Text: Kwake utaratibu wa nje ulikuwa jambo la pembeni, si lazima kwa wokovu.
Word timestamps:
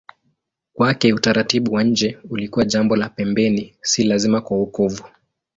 Kwake 0.73 1.13
utaratibu 1.13 1.73
wa 1.73 1.83
nje 1.83 2.17
ulikuwa 2.29 2.65
jambo 2.65 2.95
la 2.95 3.09
pembeni, 3.09 3.75
si 3.81 4.03
lazima 4.03 4.41
kwa 4.41 4.57
wokovu. 4.57 5.03